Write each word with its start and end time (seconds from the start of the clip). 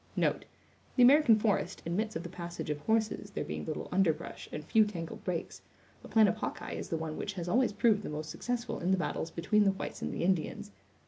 The 0.15 0.39
American 0.97 1.37
forest 1.37 1.83
admits 1.85 2.15
of 2.15 2.23
the 2.23 2.27
passage 2.29 2.71
of 2.71 2.79
horses, 2.79 3.29
there 3.29 3.43
being 3.43 3.65
little 3.67 3.87
underbrush, 3.91 4.49
and 4.51 4.65
few 4.65 4.83
tangled 4.83 5.23
brakes. 5.23 5.61
The 6.01 6.07
plan 6.09 6.27
of 6.27 6.37
Hawkeye 6.37 6.71
is 6.73 6.89
the 6.89 6.97
one 6.97 7.17
which 7.17 7.33
has 7.33 7.47
always 7.47 7.71
proved 7.71 8.01
the 8.01 8.09
most 8.09 8.31
successful 8.31 8.79
in 8.79 8.89
the 8.89 8.97
battles 8.97 9.29
between 9.29 9.63
the 9.63 9.73
whites 9.73 10.01
and 10.01 10.11
the 10.11 10.23
Indians. 10.23 10.71